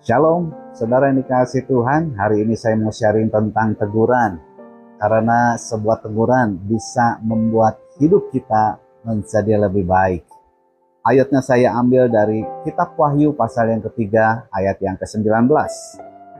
[0.00, 2.16] Shalom, saudara yang dikasih Tuhan.
[2.16, 4.40] Hari ini saya mau sharing tentang teguran.
[4.96, 10.24] Karena sebuah teguran bisa membuat hidup kita menjadi lebih baik.
[11.04, 15.52] Ayatnya saya ambil dari kitab Wahyu pasal yang ketiga ayat yang ke-19.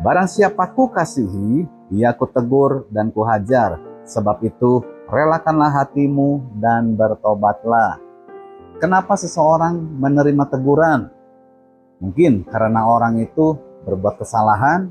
[0.00, 3.76] Barang siapa ku kasihi, ia ku tegur dan ku hajar.
[4.08, 4.80] Sebab itu
[5.12, 8.09] relakanlah hatimu dan bertobatlah.
[8.80, 11.12] Kenapa seseorang menerima teguran?
[12.00, 13.52] Mungkin karena orang itu
[13.84, 14.88] berbuat kesalahan,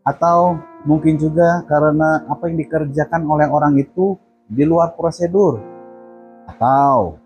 [0.00, 0.56] atau
[0.88, 4.16] mungkin juga karena apa yang dikerjakan oleh orang itu
[4.48, 5.60] di luar prosedur,
[6.48, 7.20] atau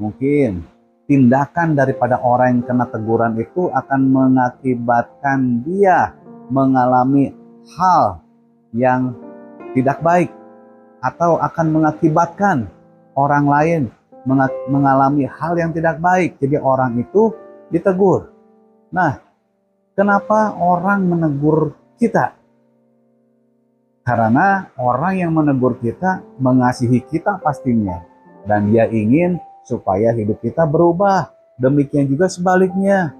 [0.00, 0.64] mungkin
[1.04, 6.16] tindakan daripada orang yang kena teguran itu akan mengakibatkan dia
[6.48, 7.36] mengalami
[7.76, 8.24] hal
[8.72, 9.12] yang
[9.76, 10.32] tidak baik,
[11.04, 12.72] atau akan mengakibatkan
[13.12, 13.82] orang lain
[14.68, 16.36] mengalami hal yang tidak baik.
[16.40, 17.32] Jadi orang itu
[17.72, 18.28] ditegur.
[18.90, 19.22] Nah,
[19.94, 22.36] kenapa orang menegur kita?
[24.02, 28.02] Karena orang yang menegur kita mengasihi kita pastinya.
[28.48, 31.30] Dan dia ingin supaya hidup kita berubah.
[31.60, 33.12] Demikian juga sebaliknya.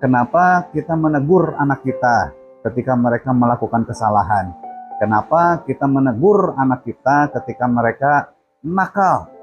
[0.00, 2.32] Kenapa kita menegur anak kita
[2.66, 4.52] ketika mereka melakukan kesalahan?
[4.98, 8.32] Kenapa kita menegur anak kita ketika mereka
[8.64, 9.33] nakal?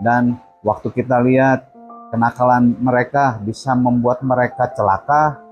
[0.00, 5.42] Dan waktu kita lihat Kenakalan mereka bisa membuat mereka celaka,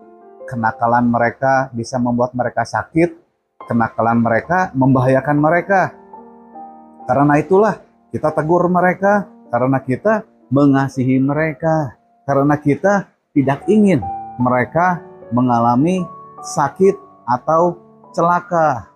[0.47, 3.11] kenakalan mereka bisa membuat mereka sakit,
[3.67, 5.91] kenakalan mereka membahayakan mereka.
[7.11, 7.83] Karena itulah
[8.14, 10.23] kita tegur mereka, karena kita
[10.55, 13.98] mengasihi mereka, karena kita tidak ingin
[14.39, 15.03] mereka
[15.34, 16.06] mengalami
[16.39, 16.95] sakit
[17.27, 17.83] atau
[18.14, 18.95] celaka.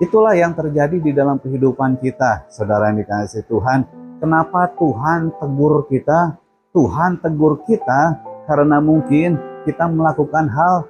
[0.00, 6.36] Itulah yang terjadi di dalam kehidupan kita, saudara yang dikasih Tuhan Kenapa Tuhan tegur kita?
[6.76, 10.84] Tuhan tegur kita karena mungkin kita melakukan hal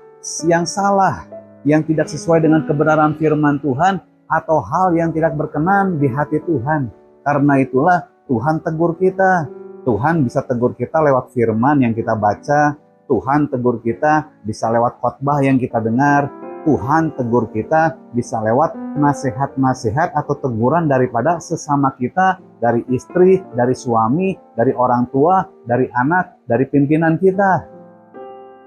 [0.50, 1.30] yang salah,
[1.62, 6.90] yang tidak sesuai dengan kebenaran firman Tuhan, atau hal yang tidak berkenan di hati Tuhan.
[7.22, 9.46] Karena itulah Tuhan tegur kita.
[9.86, 12.74] Tuhan bisa tegur kita lewat firman yang kita baca,
[13.06, 16.26] Tuhan tegur kita bisa lewat khotbah yang kita dengar,
[16.60, 24.36] Tuhan tegur kita bisa lewat nasihat-nasihat atau teguran daripada sesama kita, dari istri, dari suami,
[24.52, 27.64] dari orang tua, dari anak, dari pimpinan kita.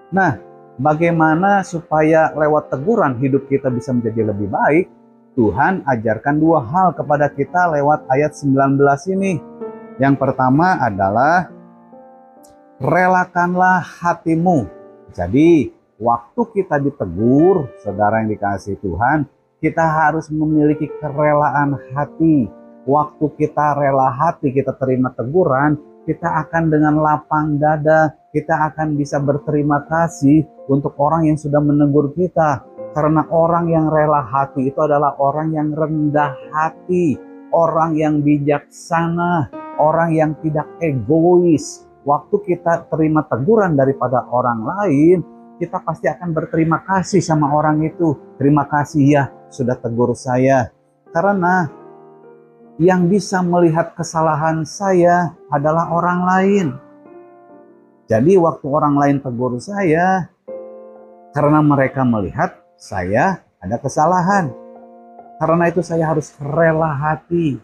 [0.09, 0.33] Nah,
[0.81, 4.85] bagaimana supaya lewat teguran hidup kita bisa menjadi lebih baik?
[5.37, 8.77] Tuhan ajarkan dua hal kepada kita lewat ayat 19
[9.13, 9.37] ini.
[10.01, 11.49] Yang pertama adalah
[12.81, 14.65] relakanlah hatimu.
[15.13, 19.29] Jadi, waktu kita ditegur, saudara yang dikasih Tuhan,
[19.63, 22.51] kita harus memiliki kerelaan hati.
[22.83, 29.23] Waktu kita rela hati, kita terima teguran, kita akan dengan lapang dada, kita akan bisa
[29.23, 32.67] berterima kasih untuk orang yang sudah menegur kita.
[32.91, 37.15] Karena orang yang rela hati itu adalah orang yang rendah hati,
[37.55, 39.47] orang yang bijaksana,
[39.79, 41.87] orang yang tidak egois.
[42.03, 45.23] Waktu kita terima teguran daripada orang lain,
[45.61, 48.17] kita pasti akan berterima kasih sama orang itu.
[48.41, 50.73] Terima kasih ya sudah tegur saya.
[51.13, 51.69] Karena
[52.81, 56.67] yang bisa melihat kesalahan saya adalah orang lain.
[58.09, 60.27] Jadi waktu orang lain tegur saya,
[61.33, 64.51] karena mereka melihat saya ada kesalahan.
[65.37, 67.57] Karena itu saya harus rela hati.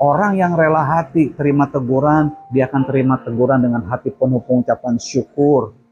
[0.00, 5.83] Orang yang rela hati terima teguran, dia akan terima teguran dengan hati penuh pengucapan syukur.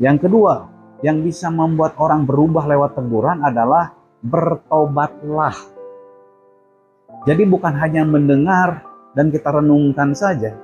[0.00, 0.64] Yang kedua,
[1.04, 3.92] yang bisa membuat orang berubah lewat teguran adalah
[4.24, 5.52] bertobatlah.
[7.28, 8.80] Jadi bukan hanya mendengar
[9.12, 10.56] dan kita renungkan saja.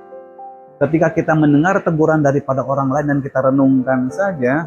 [0.81, 4.65] Ketika kita mendengar teguran daripada orang lain dan kita renungkan saja,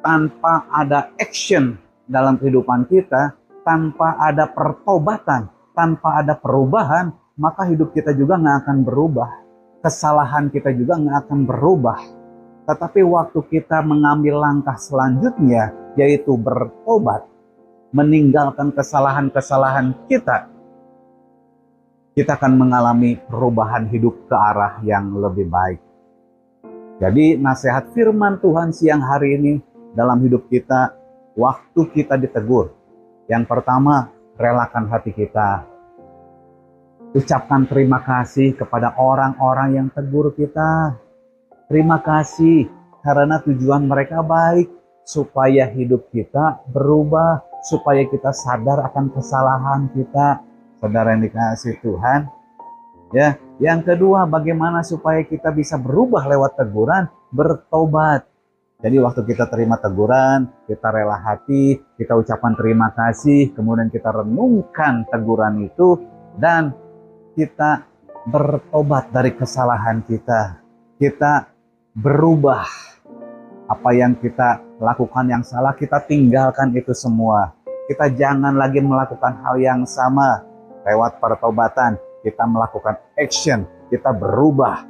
[0.00, 1.76] tanpa ada action
[2.08, 8.76] dalam kehidupan kita, tanpa ada pertobatan, tanpa ada perubahan, maka hidup kita juga nggak akan
[8.88, 9.30] berubah.
[9.84, 12.17] Kesalahan kita juga nggak akan berubah
[12.68, 17.24] tetapi waktu kita mengambil langkah selanjutnya, yaitu bertobat,
[17.96, 20.52] meninggalkan kesalahan-kesalahan kita,
[22.12, 25.80] kita akan mengalami perubahan hidup ke arah yang lebih baik.
[27.00, 29.52] Jadi nasihat firman Tuhan siang hari ini
[29.96, 30.92] dalam hidup kita,
[31.40, 32.76] waktu kita ditegur.
[33.32, 35.64] Yang pertama, relakan hati kita.
[37.16, 41.07] Ucapkan terima kasih kepada orang-orang yang tegur kita
[41.68, 42.64] Terima kasih
[43.04, 44.72] karena tujuan mereka baik
[45.04, 50.40] supaya hidup kita berubah, supaya kita sadar akan kesalahan kita.
[50.80, 52.32] Saudara yang dikasih Tuhan.
[53.12, 57.04] Ya, yang kedua bagaimana supaya kita bisa berubah lewat teguran,
[57.36, 58.24] bertobat.
[58.80, 65.04] Jadi waktu kita terima teguran, kita rela hati, kita ucapan terima kasih, kemudian kita renungkan
[65.12, 66.00] teguran itu
[66.40, 66.72] dan
[67.36, 67.84] kita
[68.24, 70.64] bertobat dari kesalahan kita.
[70.96, 71.57] Kita
[71.98, 72.66] berubah.
[73.68, 77.52] Apa yang kita lakukan yang salah, kita tinggalkan itu semua.
[77.90, 80.40] Kita jangan lagi melakukan hal yang sama
[80.86, 84.84] lewat pertobatan kita melakukan action, kita berubah.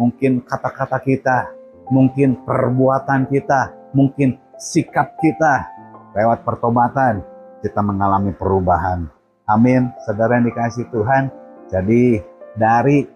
[0.00, 1.52] Mungkin kata-kata kita,
[1.92, 5.68] mungkin perbuatan kita, mungkin sikap kita.
[6.16, 7.22] Lewat pertobatan,
[7.62, 9.06] kita mengalami perubahan.
[9.46, 11.30] Amin, saudara yang dikasih Tuhan.
[11.70, 12.18] Jadi
[12.58, 13.06] dari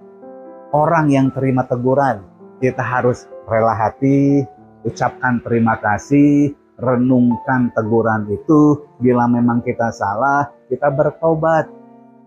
[0.70, 2.23] orang yang terima teguran,
[2.58, 4.44] kita harus rela hati,
[4.84, 8.84] ucapkan terima kasih, renungkan teguran itu.
[9.02, 11.84] Bila memang kita salah, kita bertobat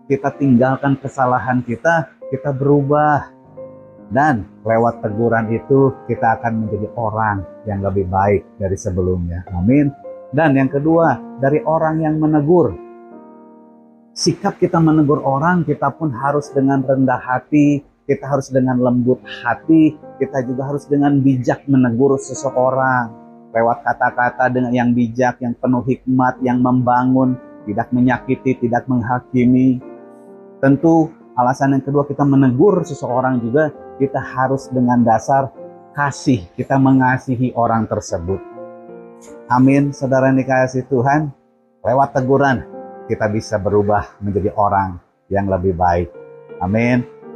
[0.08, 3.36] kita tinggalkan kesalahan kita, kita berubah.
[4.08, 9.44] Dan lewat teguran itu kita akan menjadi orang yang lebih baik dari sebelumnya.
[9.52, 9.92] Amin.
[10.32, 12.72] Dan yang kedua, dari orang yang menegur.
[14.16, 19.92] Sikap kita menegur orang, kita pun harus dengan rendah hati, kita harus dengan lembut hati,
[20.16, 23.12] kita juga harus dengan bijak menegur seseorang.
[23.52, 27.36] Lewat kata-kata dengan yang bijak, yang penuh hikmat, yang membangun,
[27.68, 29.76] tidak menyakiti, tidak menghakimi.
[30.64, 33.70] Tentu alasan yang kedua kita menegur seseorang juga
[34.00, 35.52] kita harus dengan dasar
[35.92, 38.40] kasih, kita mengasihi orang tersebut.
[39.52, 41.28] Amin, saudara dikasih Tuhan,
[41.84, 42.64] lewat teguran
[43.08, 45.00] kita bisa berubah menjadi orang
[45.32, 46.08] yang lebih baik.
[46.60, 47.17] Amin.